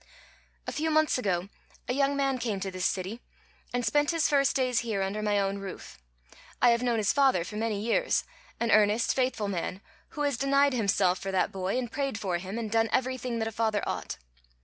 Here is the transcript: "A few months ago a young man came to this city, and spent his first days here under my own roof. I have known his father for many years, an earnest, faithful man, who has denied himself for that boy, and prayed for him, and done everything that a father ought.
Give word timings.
"A 0.65 0.71
few 0.71 0.89
months 0.89 1.19
ago 1.19 1.47
a 1.87 1.93
young 1.93 2.17
man 2.17 2.39
came 2.39 2.59
to 2.61 2.71
this 2.71 2.87
city, 2.87 3.21
and 3.71 3.85
spent 3.85 4.09
his 4.09 4.27
first 4.27 4.55
days 4.55 4.79
here 4.79 5.03
under 5.03 5.21
my 5.21 5.39
own 5.39 5.59
roof. 5.59 5.99
I 6.59 6.71
have 6.71 6.81
known 6.81 6.97
his 6.97 7.13
father 7.13 7.43
for 7.43 7.55
many 7.55 7.79
years, 7.79 8.23
an 8.59 8.71
earnest, 8.71 9.13
faithful 9.13 9.47
man, 9.47 9.79
who 10.17 10.21
has 10.23 10.37
denied 10.37 10.73
himself 10.73 11.19
for 11.19 11.31
that 11.31 11.51
boy, 11.51 11.77
and 11.77 11.91
prayed 11.91 12.17
for 12.19 12.39
him, 12.39 12.57
and 12.57 12.71
done 12.71 12.89
everything 12.91 13.37
that 13.37 13.47
a 13.47 13.51
father 13.51 13.83
ought. 13.87 14.17